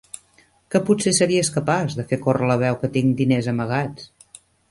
[0.75, 4.11] Que potser series capaç de fer córrer la veu que tinc diners amagats?